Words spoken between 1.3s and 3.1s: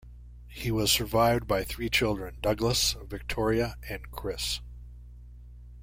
by three children, Douglas,